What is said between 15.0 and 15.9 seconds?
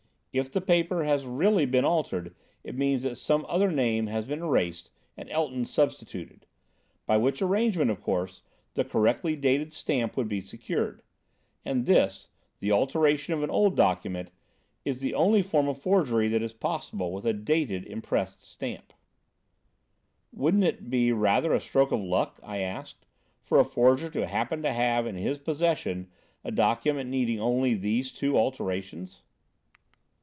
the only form of